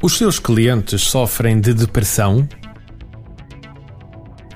[0.00, 2.48] Os seus clientes sofrem de depressão?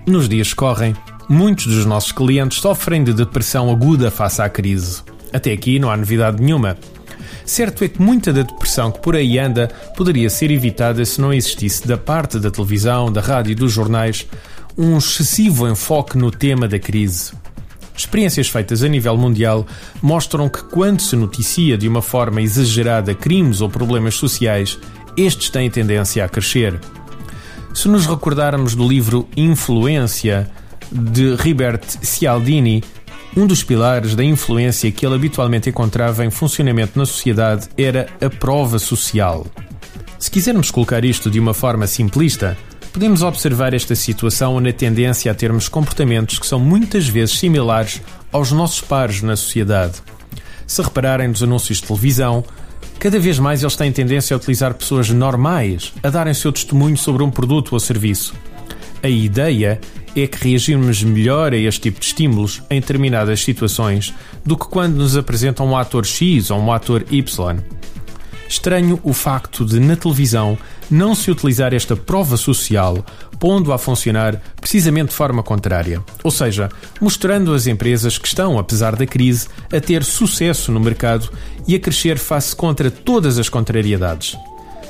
[0.07, 0.95] Nos dias que correm,
[1.29, 5.03] muitos dos nossos clientes sofrem de depressão aguda face à crise.
[5.33, 6.77] Até aqui não há novidade nenhuma.
[7.45, 11.33] Certo é que muita da depressão que por aí anda poderia ser evitada se não
[11.33, 14.27] existisse da parte da televisão, da rádio e dos jornais
[14.77, 17.33] um excessivo enfoque no tema da crise.
[17.97, 19.67] Experiências feitas a nível mundial
[20.01, 24.79] mostram que quando se noticia de uma forma exagerada crimes ou problemas sociais,
[25.17, 26.79] estes têm tendência a crescer.
[27.75, 30.51] Se nos recordarmos do livro Influência
[30.91, 32.83] de Ribert Cialdini,
[33.37, 38.29] um dos pilares da influência que ele habitualmente encontrava em funcionamento na sociedade era a
[38.29, 39.47] prova social.
[40.19, 42.57] Se quisermos colocar isto de uma forma simplista,
[42.93, 48.53] podemos observar esta situação na tendência a termos comportamentos que são muitas vezes similares aos
[48.53, 49.95] nossos pares na sociedade.
[50.67, 52.45] Se repararem nos anúncios de televisão,
[53.03, 57.25] Cada vez mais eles têm tendência a utilizar pessoas normais a darem seu testemunho sobre
[57.25, 58.33] um produto ou serviço.
[59.03, 59.81] A ideia
[60.15, 64.15] é que reagirmos melhor a este tipo de estímulos em determinadas situações
[64.47, 67.59] do que quando nos apresentam um ator X ou um ator Y.
[68.49, 70.57] Estranho o facto de, na televisão,
[70.93, 73.05] não se utilizar esta prova social,
[73.39, 76.03] pondo-a a funcionar precisamente de forma contrária.
[76.23, 76.69] Ou seja,
[77.01, 81.31] mostrando as empresas que estão, apesar da crise, a ter sucesso no mercado
[81.67, 84.37] e a crescer face contra todas as contrariedades.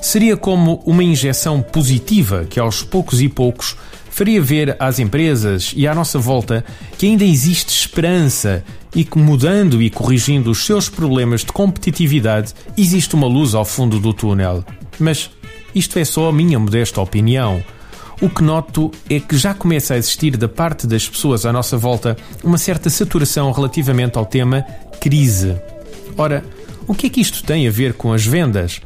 [0.01, 3.77] Seria como uma injeção positiva que, aos poucos e poucos,
[4.11, 6.65] faria ver às empresas e à nossa volta
[6.99, 13.15] que ainda existe esperança e que, mudando e corrigindo os seus problemas de competitividade, existe
[13.15, 14.65] uma luz ao fundo do túnel.
[14.99, 15.31] Mas
[15.75, 17.63] isto é só a minha modesta opinião.
[18.21, 21.77] O que noto é que já começa a existir da parte das pessoas à nossa
[21.77, 24.63] volta uma certa saturação relativamente ao tema
[25.01, 25.57] crise.
[26.17, 26.45] Ora,
[26.87, 28.81] o que é que isto tem a ver com as vendas?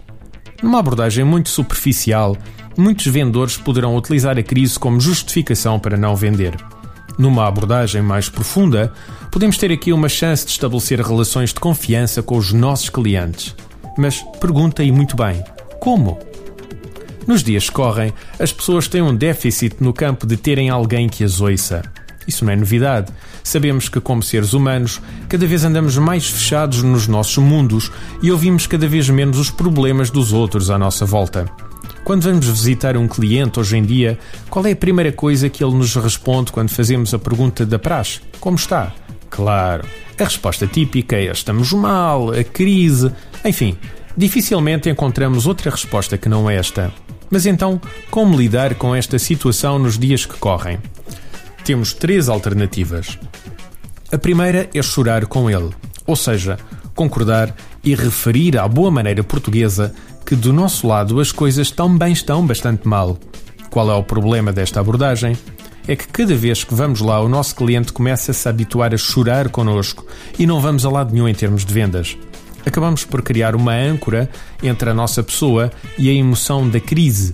[0.62, 2.37] Numa abordagem muito superficial,
[2.79, 6.57] muitos vendedores poderão utilizar a crise como justificação para não vender.
[7.19, 8.92] Numa abordagem mais profunda,
[9.30, 13.55] podemos ter aqui uma chance de estabelecer relações de confiança com os nossos clientes.
[13.96, 15.42] Mas pergunta aí muito bem:
[15.80, 16.19] como?
[17.27, 21.25] Nos dias que correm, as pessoas têm um déficit no campo de terem alguém que
[21.25, 21.83] as ouça.
[22.27, 23.13] Isso não é novidade.
[23.42, 27.91] Sabemos que, como seres humanos, cada vez andamos mais fechados nos nossos mundos
[28.23, 31.47] e ouvimos cada vez menos os problemas dos outros à nossa volta.
[32.05, 35.75] Quando vamos visitar um cliente hoje em dia, qual é a primeira coisa que ele
[35.75, 38.20] nos responde quando fazemos a pergunta da praxe?
[38.39, 38.93] Como está?
[39.29, 39.85] Claro,
[40.19, 43.11] a resposta típica é estamos mal, a crise,
[43.45, 43.77] enfim,
[44.17, 46.93] dificilmente encontramos outra resposta que não esta.
[47.31, 50.79] Mas então, como lidar com esta situação nos dias que correm?
[51.64, 53.19] Temos três alternativas.
[54.13, 55.70] A primeira é chorar com ele,
[56.07, 56.57] ou seja,
[56.95, 59.92] concordar e referir à boa maneira portuguesa
[60.25, 63.19] que do nosso lado as coisas também estão bastante mal.
[63.70, 65.37] Qual é o problema desta abordagem?
[65.87, 68.97] É que cada vez que vamos lá, o nosso cliente começa a se habituar a
[68.97, 70.05] chorar connosco
[70.39, 72.17] e não vamos a lado nenhum em termos de vendas.
[72.66, 74.28] Acabamos por criar uma âncora
[74.60, 77.32] entre a nossa pessoa e a emoção da crise.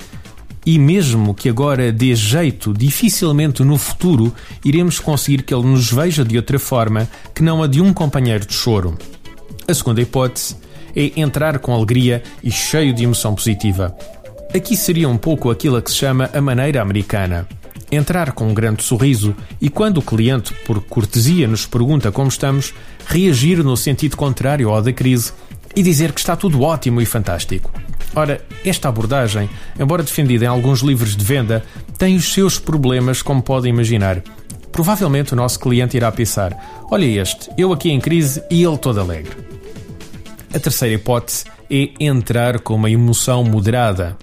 [0.65, 4.33] E mesmo que agora dê jeito, dificilmente no futuro
[4.65, 8.47] iremos conseguir que ele nos veja de outra forma que não a de um companheiro
[8.47, 8.97] de choro.
[9.67, 10.55] A segunda hipótese
[10.95, 13.97] é entrar com alegria e cheio de emoção positiva.
[14.55, 17.49] Aqui seria um pouco aquilo que se chama a maneira americana.
[17.93, 22.73] Entrar com um grande sorriso e, quando o cliente, por cortesia, nos pergunta como estamos,
[23.07, 25.33] reagir no sentido contrário ao da crise
[25.77, 27.71] e dizer que está tudo ótimo e fantástico.
[28.15, 29.49] Ora, esta abordagem,
[29.79, 31.63] embora defendida em alguns livros de venda,
[31.99, 34.23] tem os seus problemas, como podem imaginar.
[34.73, 39.01] Provavelmente o nosso cliente irá pensar: olha este, eu aqui em crise e ele todo
[39.01, 39.37] alegre.
[40.55, 44.17] A terceira hipótese é entrar com uma emoção moderada.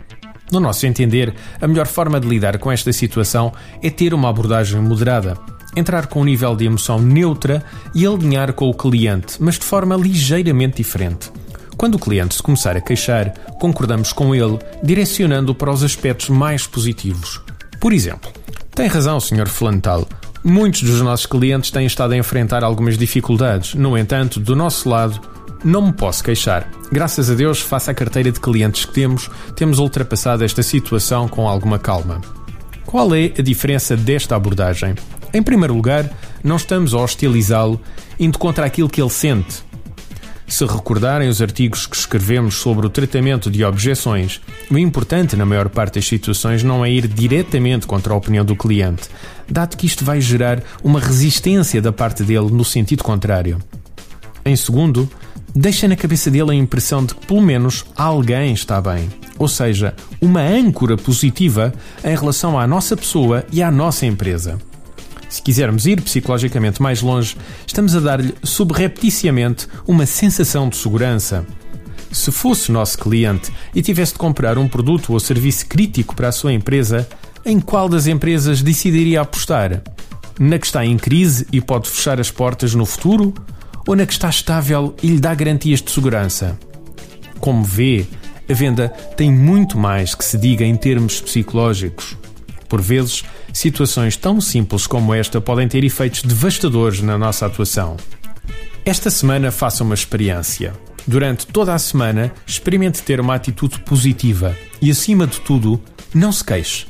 [0.52, 4.82] No nosso entender, a melhor forma de lidar com esta situação é ter uma abordagem
[4.82, 5.38] moderada.
[5.76, 9.96] Entrar com um nível de emoção neutra e alinhar com o cliente, mas de forma
[9.96, 11.32] ligeiramente diferente.
[11.78, 13.30] Quando o cliente se começar a queixar,
[13.60, 17.40] concordamos com ele, direcionando-o para os aspectos mais positivos.
[17.80, 18.30] Por exemplo,
[18.76, 19.48] tem razão, Sr.
[19.48, 20.08] Flantal.
[20.44, 23.76] Muitos dos nossos clientes têm estado a enfrentar algumas dificuldades.
[23.76, 25.22] No entanto, do nosso lado,
[25.64, 26.70] não me posso queixar.
[26.92, 31.48] Graças a Deus, face à carteira de clientes que temos, temos ultrapassado esta situação com
[31.48, 32.22] alguma calma.
[32.86, 34.96] Qual é a diferença desta abordagem?
[35.34, 36.10] Em primeiro lugar,
[36.44, 37.80] não estamos a hostilizá-lo,
[38.20, 39.64] indo contra aquilo que ele sente.
[40.48, 44.42] Se recordarem os artigos que escrevemos sobre o tratamento de objeções,
[44.72, 48.56] o importante na maior parte das situações não é ir diretamente contra a opinião do
[48.56, 49.08] cliente,
[49.48, 53.60] dado que isto vai gerar uma resistência da parte dele no sentido contrário.
[54.44, 55.08] Em segundo,
[55.56, 59.10] deixa na cabeça dele a impressão de que pelo menos alguém está bem.
[59.38, 61.74] Ou seja, uma âncora positiva
[62.04, 64.60] em relação à nossa pessoa e à nossa empresa.
[65.30, 71.46] Se quisermos ir psicologicamente mais longe, estamos a dar-lhe subrepticiamente uma sensação de segurança.
[72.12, 76.32] Se fosse nosso cliente e tivesse de comprar um produto ou serviço crítico para a
[76.32, 77.08] sua empresa,
[77.46, 79.84] em qual das empresas decidiria apostar?
[80.40, 83.34] Na que está em crise e pode fechar as portas no futuro?
[83.88, 86.58] Ou na que está estável e lhe dá garantias de segurança?
[87.40, 88.06] Como vê,
[88.50, 92.18] a venda tem muito mais que se diga em termos psicológicos.
[92.68, 93.24] Por vezes,
[93.54, 97.98] situações tão simples como esta podem ter efeitos devastadores na nossa atuação.
[98.86, 100.74] Esta semana faça uma experiência.
[101.08, 105.82] Durante toda a semana, experimente ter uma atitude positiva e, acima de tudo,
[106.14, 106.86] não se queixe.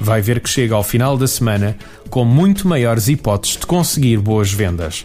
[0.00, 1.76] Vai ver que chega ao final da semana
[2.10, 5.04] com muito maiores hipóteses de conseguir boas vendas.